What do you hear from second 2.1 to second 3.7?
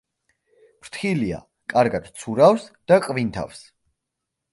ცურავს და ყვინთავს.